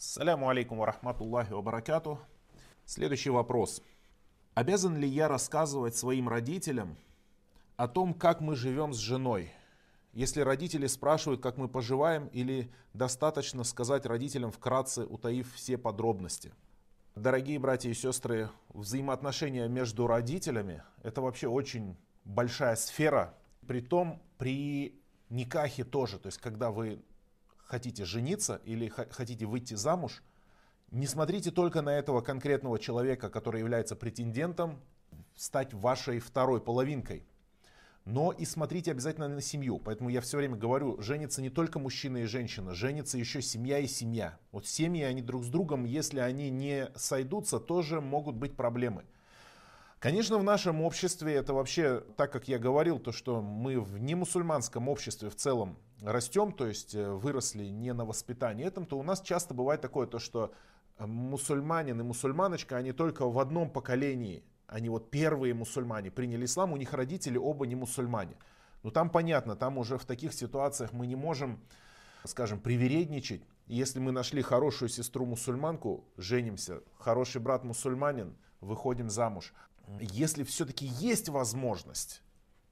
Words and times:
Саляму 0.00 0.48
алейкум 0.48 0.84
рахматуллахи 0.84 1.60
баракату. 1.60 2.20
Следующий 2.84 3.30
вопрос. 3.30 3.82
Обязан 4.54 4.96
ли 4.96 5.08
я 5.08 5.26
рассказывать 5.26 5.96
своим 5.96 6.28
родителям 6.28 6.96
о 7.76 7.88
том, 7.88 8.14
как 8.14 8.40
мы 8.40 8.54
живем 8.54 8.92
с 8.92 8.98
женой? 8.98 9.50
Если 10.12 10.40
родители 10.40 10.86
спрашивают, 10.86 11.42
как 11.42 11.56
мы 11.56 11.66
поживаем, 11.66 12.28
или 12.28 12.70
достаточно 12.94 13.64
сказать 13.64 14.06
родителям 14.06 14.52
вкратце, 14.52 15.04
утаив 15.04 15.52
все 15.52 15.76
подробности? 15.76 16.52
Дорогие 17.16 17.58
братья 17.58 17.90
и 17.90 17.94
сестры, 17.94 18.50
взаимоотношения 18.68 19.66
между 19.66 20.06
родителями– 20.06 20.84
это 21.02 21.22
вообще 21.22 21.48
очень 21.48 21.96
большая 22.24 22.76
сфера. 22.76 23.34
Притом 23.66 24.22
при 24.36 25.02
никахе 25.28 25.82
тоже, 25.82 26.20
то 26.20 26.28
есть 26.28 26.38
когда 26.38 26.70
вы 26.70 27.02
хотите 27.68 28.04
жениться 28.04 28.60
или 28.64 28.88
хотите 28.88 29.44
выйти 29.46 29.74
замуж, 29.74 30.22
не 30.90 31.06
смотрите 31.06 31.50
только 31.50 31.82
на 31.82 31.90
этого 31.90 32.22
конкретного 32.22 32.78
человека, 32.78 33.28
который 33.28 33.60
является 33.60 33.94
претендентом, 33.94 34.80
стать 35.36 35.74
вашей 35.74 36.18
второй 36.18 36.60
половинкой. 36.60 37.24
Но 38.06 38.32
и 38.32 38.46
смотрите 38.46 38.90
обязательно 38.90 39.28
на 39.28 39.42
семью. 39.42 39.78
Поэтому 39.78 40.08
я 40.08 40.22
все 40.22 40.38
время 40.38 40.56
говорю, 40.56 41.00
женится 41.02 41.42
не 41.42 41.50
только 41.50 41.78
мужчина 41.78 42.18
и 42.18 42.24
женщина, 42.24 42.74
женится 42.74 43.18
еще 43.18 43.42
семья 43.42 43.80
и 43.80 43.86
семья. 43.86 44.38
Вот 44.50 44.66
семьи, 44.66 45.02
они 45.02 45.20
друг 45.20 45.44
с 45.44 45.48
другом, 45.48 45.84
если 45.84 46.20
они 46.20 46.48
не 46.48 46.90
сойдутся, 46.96 47.60
тоже 47.60 48.00
могут 48.00 48.36
быть 48.36 48.56
проблемы. 48.56 49.04
Конечно, 49.98 50.38
в 50.38 50.42
нашем 50.42 50.80
обществе 50.80 51.34
это 51.34 51.52
вообще, 51.52 52.02
так 52.16 52.32
как 52.32 52.48
я 52.48 52.58
говорил, 52.58 52.98
то 52.98 53.12
что 53.12 53.42
мы 53.42 53.78
в 53.78 53.98
немусульманском 53.98 54.88
обществе 54.88 55.28
в 55.28 55.34
целом 55.34 55.76
растем, 56.02 56.52
то 56.52 56.66
есть 56.66 56.94
э, 56.94 57.10
выросли 57.10 57.64
не 57.64 57.92
на 57.92 58.04
воспитании 58.04 58.66
этом, 58.66 58.86
то 58.86 58.98
у 58.98 59.02
нас 59.02 59.20
часто 59.20 59.54
бывает 59.54 59.80
такое, 59.80 60.06
то 60.06 60.18
что 60.18 60.52
э, 60.98 61.06
мусульманин 61.06 62.00
и 62.00 62.04
мусульманочка, 62.04 62.76
они 62.76 62.92
только 62.92 63.28
в 63.28 63.38
одном 63.38 63.70
поколении, 63.70 64.44
они 64.66 64.88
вот 64.88 65.10
первые 65.10 65.54
мусульмане 65.54 66.10
приняли 66.10 66.44
ислам, 66.44 66.72
у 66.72 66.76
них 66.76 66.92
родители 66.92 67.38
оба 67.38 67.66
не 67.66 67.74
мусульмане. 67.74 68.36
Но 68.82 68.90
там 68.90 69.10
понятно, 69.10 69.56
там 69.56 69.78
уже 69.78 69.98
в 69.98 70.04
таких 70.04 70.32
ситуациях 70.32 70.92
мы 70.92 71.06
не 71.06 71.16
можем, 71.16 71.60
скажем, 72.24 72.60
привередничать. 72.60 73.42
Если 73.66 73.98
мы 73.98 74.12
нашли 74.12 74.40
хорошую 74.40 74.88
сестру 74.88 75.26
мусульманку, 75.26 76.04
женимся, 76.16 76.80
хороший 76.98 77.40
брат 77.40 77.64
мусульманин, 77.64 78.36
выходим 78.60 79.10
замуж. 79.10 79.52
Если 80.00 80.44
все-таки 80.44 80.86
есть 80.86 81.28
возможность, 81.28 82.22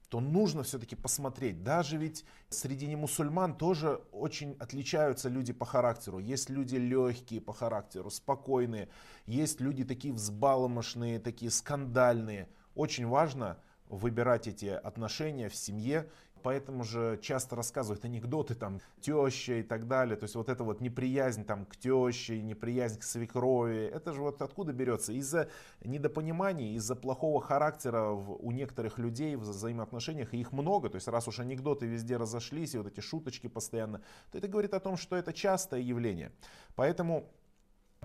то 0.09 0.19
нужно 0.19 0.63
все-таки 0.63 0.95
посмотреть. 0.95 1.63
Даже 1.63 1.97
ведь 1.97 2.25
среди 2.49 2.87
немусульман 2.87 3.57
тоже 3.57 4.01
очень 4.11 4.55
отличаются 4.59 5.27
люди 5.27 5.51
по 5.53 5.65
характеру. 5.65 6.19
Есть 6.19 6.49
люди 6.49 6.75
легкие 6.75 7.41
по 7.41 7.53
характеру, 7.53 8.09
спокойные. 8.09 8.89
Есть 9.25 9.59
люди 9.59 9.83
такие 9.83 10.13
взбаломошные, 10.13 11.19
такие 11.19 11.51
скандальные. 11.51 12.47
Очень 12.73 13.07
важно 13.07 13.57
выбирать 13.89 14.47
эти 14.47 14.65
отношения 14.65 15.49
в 15.49 15.55
семье 15.55 16.09
Поэтому 16.47 16.85
же 16.85 17.19
часто 17.21 17.57
рассказывают 17.57 18.05
анекдоты, 18.05 18.55
там, 18.55 18.79
теща 19.01 19.55
и 19.55 19.63
так 19.63 19.85
далее. 19.85 20.15
То 20.15 20.23
есть 20.23 20.35
вот 20.35 20.47
эта 20.47 20.63
вот 20.63 20.79
неприязнь 20.79 21.43
там, 21.43 21.65
к 21.65 21.75
теще, 21.75 22.41
неприязнь 22.41 22.97
к 22.97 23.03
свекрови. 23.03 23.91
Это 23.93 24.13
же 24.13 24.21
вот 24.21 24.41
откуда 24.41 24.71
берется? 24.71 25.11
Из-за 25.11 25.49
недопонимания, 25.83 26.71
из-за 26.75 26.95
плохого 26.95 27.41
характера 27.41 28.11
в, 28.11 28.37
у 28.39 28.51
некоторых 28.51 28.97
людей 28.97 29.35
в 29.35 29.41
взаимоотношениях. 29.41 30.33
И 30.33 30.39
их 30.39 30.53
много. 30.53 30.87
То 30.87 30.95
есть 30.95 31.09
раз 31.09 31.27
уж 31.27 31.41
анекдоты 31.41 31.85
везде 31.85 32.15
разошлись, 32.15 32.75
и 32.75 32.77
вот 32.77 32.87
эти 32.87 33.01
шуточки 33.01 33.47
постоянно, 33.47 34.01
то 34.31 34.37
это 34.37 34.47
говорит 34.47 34.73
о 34.73 34.79
том, 34.79 34.95
что 34.95 35.17
это 35.17 35.33
частое 35.33 35.81
явление. 35.81 36.31
Поэтому 36.77 37.29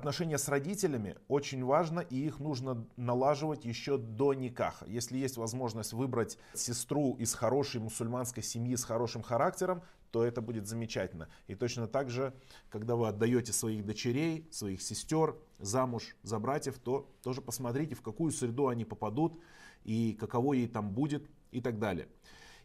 Отношения 0.03 0.37
с 0.37 0.49
родителями 0.49 1.15
очень 1.29 1.65
важно, 1.65 2.01
и 2.01 2.17
их 2.17 2.41
нужно 2.41 2.85
налаживать 2.97 3.65
еще 3.65 3.99
до 3.99 4.35
никаха. 4.35 4.85
Если 4.89 5.17
есть 5.17 5.37
возможность 5.37 5.93
выбрать 5.93 6.39
сестру 6.55 7.15
из 7.21 7.35
хорошей 7.35 7.81
мусульманской 7.81 8.43
семьи 8.43 8.75
с 8.75 8.83
хорошим 8.83 9.23
характером, 9.23 9.81
то 10.11 10.25
это 10.25 10.41
будет 10.41 10.67
замечательно. 10.67 11.29
И 11.47 11.55
точно 11.55 11.87
так 11.87 12.11
же, 12.11 12.35
когда 12.69 12.97
вы 12.97 13.07
отдаете 13.07 13.53
своих 13.53 13.87
дочерей, 13.87 14.49
своих 14.51 14.83
сестер 14.83 15.37
замуж 15.61 16.17
за 16.25 16.41
братьев, 16.41 16.81
то 16.81 17.09
тоже 17.23 17.41
посмотрите, 17.41 17.95
в 17.95 18.03
какую 18.03 18.33
среду 18.33 18.67
они 18.67 18.85
попадут, 18.85 19.41
и 19.85 20.17
каково 20.19 20.55
ей 20.55 20.67
там 20.67 20.91
будет, 20.91 21.31
и 21.53 21.61
так 21.61 21.79
далее. 21.79 22.09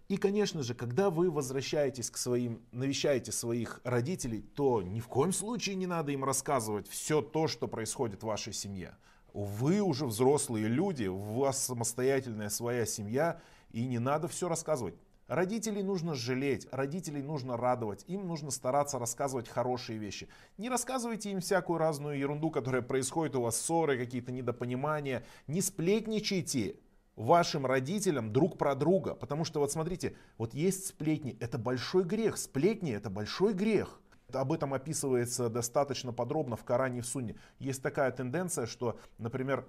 И, 0.07 0.15
конечно 0.15 0.63
же, 0.63 0.73
когда 0.73 1.09
вы 1.09 1.29
возвращаетесь 1.29 2.09
к 2.09 2.17
своим, 2.17 2.61
навещаете 2.71 3.33
своих 3.33 3.81
родителей, 3.83 4.41
то 4.41 4.81
ни 4.81 5.01
в 5.01 5.07
коем 5.07 5.33
случае 5.33 5.75
не 5.75 5.85
надо 5.85 6.13
им 6.13 6.23
рассказывать 6.23 6.87
все 6.87 7.21
то, 7.21 7.47
что 7.49 7.67
происходит 7.67 8.23
в 8.23 8.27
вашей 8.27 8.53
семье. 8.53 8.95
Вы 9.33 9.81
уже 9.81 10.05
взрослые 10.05 10.67
люди, 10.67 11.07
у 11.07 11.17
вас 11.17 11.61
самостоятельная 11.61 12.47
своя 12.47 12.85
семья, 12.85 13.41
и 13.71 13.85
не 13.85 13.99
надо 13.99 14.29
все 14.29 14.47
рассказывать. 14.47 14.95
Родителей 15.27 15.83
нужно 15.83 16.15
жалеть, 16.15 16.69
родителей 16.71 17.21
нужно 17.21 17.57
радовать, 17.57 18.05
им 18.07 18.25
нужно 18.27 18.49
стараться 18.49 18.97
рассказывать 18.97 19.49
хорошие 19.49 19.99
вещи. 19.99 20.29
Не 20.57 20.69
рассказывайте 20.69 21.31
им 21.31 21.41
всякую 21.41 21.79
разную 21.79 22.17
ерунду, 22.17 22.49
которая 22.49 22.81
происходит 22.81 23.35
у 23.35 23.41
вас, 23.41 23.59
ссоры, 23.59 23.97
какие-то 23.97 24.31
недопонимания. 24.31 25.25
Не 25.47 25.59
сплетничайте, 25.59 26.77
вашим 27.17 27.65
родителям 27.65 28.31
друг 28.31 28.57
про 28.57 28.75
друга. 28.75 29.15
Потому 29.15 29.43
что 29.43 29.59
вот 29.59 29.71
смотрите, 29.71 30.15
вот 30.37 30.53
есть 30.53 30.87
сплетни, 30.87 31.35
это 31.41 31.57
большой 31.57 32.05
грех. 32.05 32.37
Сплетни 32.37 32.93
это 32.93 33.09
большой 33.09 33.53
грех. 33.53 33.99
Об 34.31 34.53
этом 34.53 34.73
описывается 34.73 35.49
достаточно 35.49 36.13
подробно 36.13 36.55
в 36.55 36.63
Коране 36.63 36.99
и 36.99 37.01
в 37.01 37.05
Сунне. 37.05 37.35
Есть 37.59 37.81
такая 37.81 38.11
тенденция, 38.11 38.65
что, 38.65 38.99
например, 39.17 39.65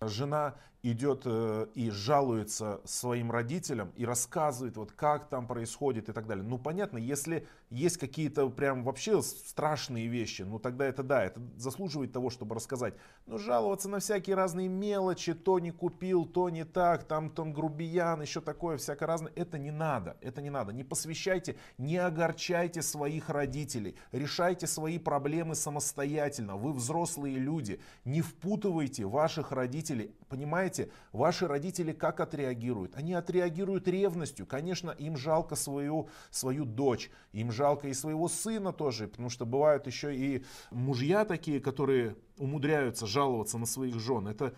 жена 0.00 0.54
идет 0.82 1.22
э, 1.24 1.66
и 1.74 1.90
жалуется 1.90 2.80
своим 2.84 3.30
родителям 3.30 3.90
и 3.96 4.04
рассказывает, 4.04 4.76
вот 4.76 4.92
как 4.92 5.28
там 5.30 5.46
происходит 5.46 6.10
и 6.10 6.12
так 6.12 6.26
далее. 6.26 6.44
Ну, 6.44 6.58
понятно, 6.58 6.98
если 6.98 7.46
есть 7.74 7.98
какие-то 7.98 8.48
прям 8.48 8.84
вообще 8.84 9.20
страшные 9.20 10.06
вещи, 10.06 10.42
ну 10.42 10.58
тогда 10.58 10.86
это 10.86 11.02
да, 11.02 11.24
это 11.24 11.40
заслуживает 11.56 12.12
того, 12.12 12.30
чтобы 12.30 12.54
рассказать. 12.54 12.94
Но 13.26 13.36
жаловаться 13.36 13.88
на 13.88 13.98
всякие 13.98 14.36
разные 14.36 14.68
мелочи, 14.68 15.34
то 15.34 15.58
не 15.58 15.72
купил, 15.72 16.24
то 16.24 16.48
не 16.50 16.64
так, 16.64 17.04
там, 17.04 17.30
там 17.30 17.52
грубиян, 17.52 18.22
еще 18.22 18.40
такое, 18.40 18.76
всякое 18.76 19.06
разное, 19.06 19.32
это 19.34 19.58
не 19.58 19.72
надо, 19.72 20.16
это 20.20 20.40
не 20.40 20.50
надо. 20.50 20.72
Не 20.72 20.84
посвящайте, 20.84 21.56
не 21.76 21.96
огорчайте 21.96 22.80
своих 22.80 23.28
родителей, 23.28 23.96
решайте 24.12 24.66
свои 24.68 24.98
проблемы 24.98 25.56
самостоятельно. 25.56 26.56
Вы 26.56 26.72
взрослые 26.72 27.38
люди, 27.38 27.80
не 28.04 28.20
впутывайте 28.20 29.04
ваших 29.04 29.50
родителей, 29.50 30.14
понимаете, 30.28 30.90
ваши 31.12 31.48
родители 31.48 31.92
как 31.92 32.20
отреагируют? 32.20 32.94
Они 32.94 33.14
отреагируют 33.14 33.88
ревностью. 33.88 34.46
Конечно, 34.46 34.90
им 34.92 35.16
жалко 35.16 35.56
свою, 35.56 36.08
свою 36.30 36.64
дочь, 36.64 37.10
им 37.32 37.50
жалко 37.50 37.63
и 37.88 37.94
своего 37.94 38.28
сына 38.28 38.72
тоже, 38.72 39.08
потому 39.08 39.30
что 39.30 39.46
бывают 39.46 39.86
еще 39.86 40.14
и 40.14 40.44
мужья 40.70 41.24
такие, 41.24 41.60
которые 41.60 42.16
умудряются 42.38 43.06
жаловаться 43.06 43.58
на 43.58 43.66
своих 43.66 43.98
жен. 43.98 44.28
Это 44.28 44.54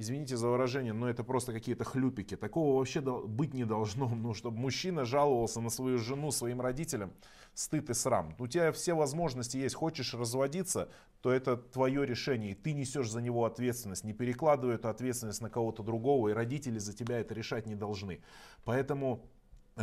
извините 0.00 0.36
за 0.36 0.48
выражение, 0.48 0.92
но 0.92 1.08
это 1.08 1.24
просто 1.24 1.52
какие-то 1.52 1.84
хлюпики. 1.84 2.36
Такого 2.36 2.78
вообще 2.78 3.00
быть 3.00 3.54
не 3.54 3.64
должно, 3.64 4.08
ну, 4.14 4.34
чтобы 4.34 4.58
мужчина 4.58 5.04
жаловался 5.04 5.60
на 5.60 5.70
свою 5.70 5.98
жену 5.98 6.30
своим 6.30 6.60
родителям. 6.60 7.12
Стыд 7.54 7.90
и 7.90 7.94
срам. 7.94 8.34
У 8.38 8.46
тебя 8.46 8.72
все 8.72 8.94
возможности 8.94 9.56
есть. 9.56 9.74
Хочешь 9.74 10.14
разводиться, 10.14 10.88
то 11.20 11.32
это 11.32 11.56
твое 11.56 12.06
решение, 12.06 12.52
и 12.52 12.54
ты 12.54 12.72
несешь 12.72 13.10
за 13.10 13.20
него 13.20 13.44
ответственность. 13.44 14.04
Не 14.04 14.12
перекладывай 14.12 14.76
эту 14.76 14.88
ответственность 14.88 15.42
на 15.42 15.50
кого-то 15.50 15.82
другого, 15.82 16.28
и 16.28 16.32
родители 16.32 16.78
за 16.78 16.94
тебя 16.94 17.18
это 17.18 17.34
решать 17.34 17.66
не 17.66 17.74
должны. 17.74 18.22
Поэтому 18.64 19.26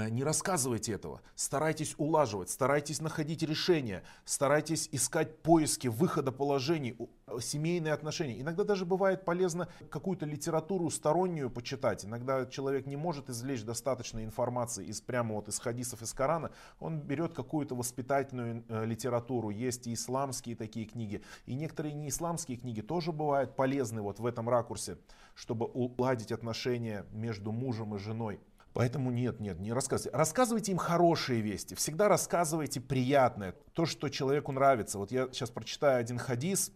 не 0.09 0.23
рассказывайте 0.23 0.93
этого. 0.93 1.21
Старайтесь 1.35 1.95
улаживать, 1.97 2.49
старайтесь 2.49 3.01
находить 3.01 3.41
решения, 3.41 4.03
старайтесь 4.25 4.89
искать 4.91 5.41
поиски 5.41 5.87
выхода 5.87 6.31
положений, 6.31 6.97
э, 7.27 7.39
семейные 7.41 7.93
отношения. 7.93 8.39
Иногда 8.39 8.63
даже 8.63 8.85
бывает 8.85 9.25
полезно 9.25 9.67
какую-то 9.89 10.25
литературу 10.25 10.89
стороннюю 10.89 11.49
почитать. 11.49 12.05
Иногда 12.05 12.45
человек 12.45 12.85
не 12.85 12.95
может 12.95 13.29
извлечь 13.29 13.63
достаточно 13.63 14.23
информации 14.23 14.85
из 14.85 15.01
прямо 15.01 15.35
вот 15.35 15.47
из 15.47 15.59
хадисов 15.59 16.01
из 16.01 16.13
Корана. 16.13 16.51
Он 16.79 16.99
берет 16.99 17.33
какую-то 17.33 17.75
воспитательную 17.75 18.63
э, 18.69 18.85
литературу. 18.85 19.49
Есть 19.49 19.87
и 19.87 19.93
исламские 19.93 20.55
такие 20.55 20.85
книги. 20.85 21.23
И 21.45 21.55
некоторые 21.55 21.93
не 21.93 22.09
исламские 22.09 22.57
книги 22.57 22.81
тоже 22.81 23.11
бывают 23.11 23.55
полезны 23.55 24.01
вот 24.01 24.19
в 24.19 24.25
этом 24.25 24.47
ракурсе, 24.47 24.97
чтобы 25.33 25.65
уладить 25.65 26.31
отношения 26.31 27.05
между 27.11 27.51
мужем 27.51 27.95
и 27.95 27.99
женой. 27.99 28.39
Поэтому 28.77 29.09
нет, 29.09 29.39
нет, 29.39 29.59
не 29.59 29.73
рассказывайте. 29.73 30.15
Рассказывайте 30.15 30.71
им 30.71 30.77
хорошие 30.77 31.41
вести. 31.41 31.73
Всегда 31.73 32.07
рассказывайте 32.07 32.79
приятное, 32.79 33.55
то, 33.73 33.87
что 33.87 34.07
человеку 34.07 34.51
нравится. 34.51 34.99
Вот 34.99 35.11
я 35.11 35.29
сейчас 35.31 35.49
прочитаю 35.49 35.99
один 35.99 36.19
хадис, 36.19 36.71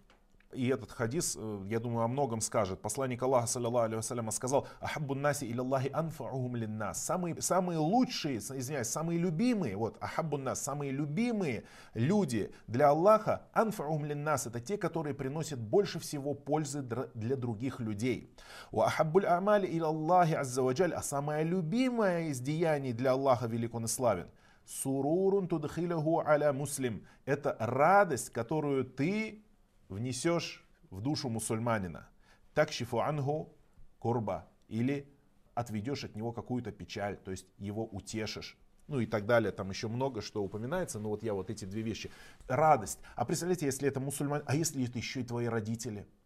И 0.53 0.67
этот 0.67 0.91
хадис, 0.91 1.37
э, 1.39 1.61
я 1.69 1.79
думаю, 1.79 2.03
о 2.03 2.07
многом 2.07 2.41
скажет. 2.41 2.81
Посланник 2.81 3.21
Аллаха, 3.23 3.47
саллиллаху 3.47 3.85
алейhi 3.85 4.31
сказал, 4.31 4.67
«Ахаббу 4.79 5.15
наси 5.15 5.51
илаллахи 5.51 5.89
анфаухум 5.93 6.55
линнас». 6.55 7.03
Самые, 7.03 7.41
самые 7.41 7.79
лучшие, 7.79 8.37
извиняюсь, 8.37 8.87
самые 8.87 9.19
любимые, 9.19 9.75
вот, 9.75 9.97
ахаббу 10.01 10.37
нас, 10.37 10.61
самые 10.61 10.91
любимые 10.91 11.63
люди 11.93 12.51
для 12.67 12.89
Аллаха, 12.89 13.43
анфаухум 13.53 14.05
линнас, 14.05 14.47
это 14.47 14.59
те, 14.59 14.77
которые 14.77 15.13
приносят 15.13 15.59
больше 15.59 15.99
всего 15.99 16.33
пользы 16.33 16.81
для 16.81 17.35
других 17.35 17.79
людей. 17.79 18.33
У 18.71 18.81
ахаббуль 18.81 19.25
амали 19.25 19.67
илаллахи 19.77 20.33
аззаваджаль, 20.33 20.93
а 20.93 21.01
самое 21.01 21.43
любимое 21.43 22.29
из 22.29 22.39
деяний 22.39 22.93
для 22.93 23.11
Аллаха 23.11 23.47
велик 23.47 23.73
он 23.73 23.85
и 23.85 23.87
славен– 23.87 24.27
сурурун 24.65 25.47
тудхилаху 25.47 26.19
аля 26.25 26.53
муслим. 26.53 27.05
Это 27.25 27.55
радость, 27.59 28.29
которую 28.31 28.85
ты 28.85 29.43
внесешь 29.91 30.65
в 30.89 31.01
душу 31.01 31.29
мусульманина. 31.29 32.09
Такшифу 32.53 32.99
ангу 33.01 33.53
курба. 33.99 34.47
Или 34.67 35.07
отведешь 35.53 36.03
от 36.03 36.15
него 36.15 36.31
какую-то 36.31 36.71
печаль, 36.71 37.17
то 37.17 37.31
есть 37.31 37.45
его 37.57 37.85
утешишь. 37.85 38.57
Ну 38.87 38.99
и 38.99 39.05
так 39.05 39.25
далее, 39.25 39.51
там 39.51 39.69
еще 39.69 39.87
много 39.87 40.21
что 40.21 40.43
упоминается, 40.43 40.99
но 40.99 41.09
вот 41.09 41.23
я 41.23 41.33
вот 41.33 41.49
эти 41.49 41.65
две 41.65 41.81
вещи. 41.81 42.09
Радость. 42.47 42.99
А 43.15 43.25
представляете, 43.25 43.65
если 43.65 43.87
это 43.87 43.99
мусульман, 43.99 44.43
а 44.45 44.55
если 44.55 44.83
это 44.85 44.97
еще 44.97 45.21
и 45.21 45.23
твои 45.23 45.45
родители– 45.45 46.07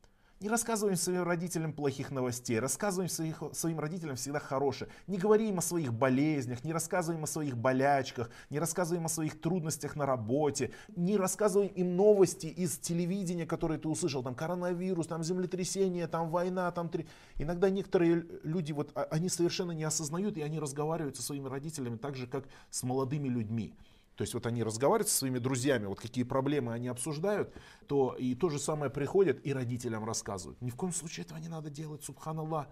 не 0.41 0.49
рассказываем 0.49 0.97
своим 0.97 1.23
родителям 1.23 1.71
плохих 1.71 2.11
новостей, 2.11 2.59
рассказываем 2.59 3.09
своих, 3.09 3.41
своим 3.53 3.79
родителям 3.79 4.17
всегда 4.17 4.39
хорошее. 4.39 4.91
Не 5.07 5.17
говорим 5.17 5.59
о 5.59 5.61
своих 5.61 5.93
болезнях, 5.93 6.63
не 6.63 6.73
рассказываем 6.73 7.23
о 7.23 7.27
своих 7.27 7.57
болячках, 7.57 8.29
не 8.49 8.59
рассказываем 8.59 9.05
о 9.05 9.09
своих 9.09 9.39
трудностях 9.39 9.95
на 9.95 10.05
работе, 10.05 10.71
не 10.95 11.15
рассказываем 11.15 11.71
им 11.73 11.95
новости 11.95 12.47
из 12.47 12.77
телевидения, 12.77 13.45
которые 13.45 13.79
ты 13.79 13.87
услышал, 13.87 14.23
там 14.23 14.35
коронавирус, 14.35 15.07
там 15.07 15.23
землетрясение, 15.23 16.07
там 16.07 16.29
война, 16.29 16.69
там... 16.71 16.89
Три... 16.89 17.07
Иногда 17.37 17.69
некоторые 17.69 18.25
люди, 18.43 18.73
вот, 18.73 18.91
а, 18.95 19.07
они 19.11 19.29
совершенно 19.29 19.71
не 19.71 19.85
осознают, 19.85 20.37
и 20.37 20.41
они 20.41 20.59
разговаривают 20.59 21.15
со 21.15 21.23
своими 21.23 21.47
родителями 21.47 21.95
так 21.95 22.15
же, 22.15 22.27
как 22.27 22.43
с 22.69 22.83
молодыми 22.83 23.29
людьми. 23.29 23.73
То 24.15 24.21
есть 24.21 24.33
вот 24.33 24.45
они 24.45 24.63
разговаривают 24.63 25.09
со 25.09 25.17
своими 25.17 25.39
друзьями, 25.39 25.87
вот 25.87 25.99
какие 25.99 26.23
проблемы 26.23 26.73
они 26.73 26.87
обсуждают, 26.87 27.53
то 27.87 28.15
и 28.17 28.33
то 28.33 28.49
же 28.49 28.59
самое 28.59 28.89
приходят 28.89 29.45
и 29.45 29.53
родителям 29.53 30.05
рассказывают. 30.05 30.61
Ни 30.61 30.69
в 30.69 30.75
коем 30.75 30.93
случае 30.93 31.25
этого 31.25 31.37
не 31.37 31.49
надо 31.49 31.69
делать, 31.69 32.03
субханаллах. 32.03 32.67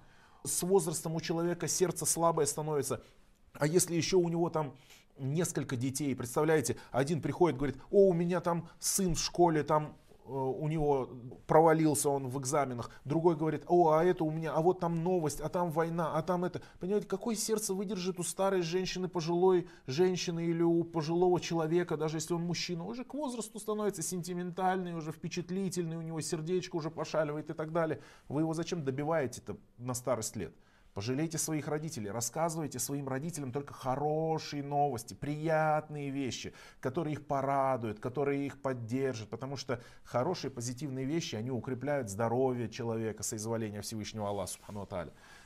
С 0.45 0.63
возрастом 0.63 1.15
у 1.15 1.21
человека 1.21 1.67
сердце 1.67 2.05
слабое 2.05 2.45
становится. 2.45 3.03
А 3.53 3.67
если 3.67 3.95
еще 3.95 4.17
у 4.17 4.27
него 4.29 4.49
там 4.49 4.75
несколько 5.17 5.75
детей, 5.75 6.15
представляете, 6.15 6.77
один 6.91 7.21
приходит, 7.21 7.57
говорит, 7.57 7.77
о, 7.91 8.07
у 8.09 8.13
меня 8.13 8.41
там 8.41 8.67
сын 8.79 9.15
в 9.15 9.19
школе, 9.19 9.63
там 9.63 9.95
у 10.25 10.67
него 10.67 11.09
провалился 11.47 12.09
он 12.09 12.27
в 12.27 12.39
экзаменах, 12.39 12.89
другой 13.05 13.35
говорит, 13.35 13.63
о, 13.67 13.91
а 13.91 14.03
это 14.03 14.23
у 14.23 14.31
меня, 14.31 14.53
а 14.53 14.61
вот 14.61 14.79
там 14.79 15.03
новость, 15.03 15.41
а 15.41 15.49
там 15.49 15.71
война, 15.71 16.13
а 16.15 16.21
там 16.21 16.45
это. 16.45 16.61
Понимаете, 16.79 17.07
какое 17.07 17.35
сердце 17.35 17.73
выдержит 17.73 18.19
у 18.19 18.23
старой 18.23 18.61
женщины, 18.61 19.07
пожилой 19.07 19.67
женщины 19.87 20.45
или 20.45 20.61
у 20.61 20.83
пожилого 20.83 21.39
человека, 21.39 21.97
даже 21.97 22.17
если 22.17 22.33
он 22.33 22.43
мужчина, 22.43 22.85
уже 22.85 23.03
к 23.03 23.13
возрасту 23.13 23.59
становится 23.59 24.01
сентиментальный, 24.01 24.95
уже 24.95 25.11
впечатлительный, 25.11 25.97
у 25.97 26.01
него 26.01 26.21
сердечко 26.21 26.75
уже 26.75 26.89
пошаливает 26.89 27.49
и 27.49 27.53
так 27.53 27.71
далее. 27.71 28.01
Вы 28.29 28.41
его 28.41 28.53
зачем 28.53 28.83
добиваете-то 28.83 29.57
на 29.77 29.93
старость 29.93 30.35
лет? 30.35 30.53
Пожалейте 30.93 31.39
своих 31.39 31.67
родителей, 31.67 32.11
рассказывайте 32.11 32.77
своим 32.77 33.07
родителям 33.07 33.51
только 33.51 33.73
хорошие 33.73 34.61
новости, 34.61 35.15
приятные 35.15 36.11
вещи, 36.11 36.53
которые 36.79 37.13
их 37.13 37.25
порадуют, 37.25 37.99
которые 37.99 38.45
их 38.45 38.61
поддержат, 38.61 39.29
потому 39.29 39.57
что 39.57 39.81
хорошие 40.03 40.51
позитивные 40.51 41.05
вещи, 41.05 41.35
они 41.35 41.49
укрепляют 41.49 42.09
здоровье 42.09 42.69
человека, 42.69 43.23
соизволения 43.23 43.81
Всевышнего 43.81 44.29
Аллаха, 44.29 44.51
Субхану 44.51 44.87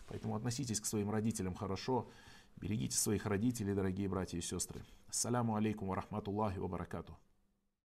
Поэтому 0.07 0.35
относитесь 0.35 0.81
к 0.81 0.85
своим 0.85 1.11
родителям 1.11 1.53
хорошо, 1.53 2.09
берегите 2.57 2.97
своих 2.97 3.25
родителей, 3.25 3.73
дорогие 3.73 4.09
братья 4.09 4.37
и 4.37 4.41
сестры. 4.41 4.81
Ассаляму 5.07 5.55
алейкум 5.55 5.87
ва 5.87 5.95
рахматуллахи 5.95 6.59
ва 6.59 6.67
баракату. 6.67 7.17